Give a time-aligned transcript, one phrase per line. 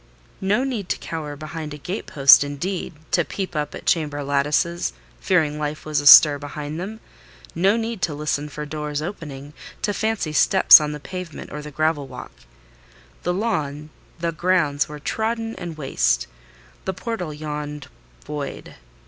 [0.41, 5.59] No need to cower behind a gate post, indeed!—to peep up at chamber lattices, fearing
[5.59, 6.99] life was astir behind them!
[7.53, 12.07] No need to listen for doors opening—to fancy steps on the pavement or the gravel
[12.07, 12.31] walk!
[13.21, 16.25] The lawn, the grounds were trodden and waste:
[16.85, 17.85] the portal yawned
[18.25, 18.77] void.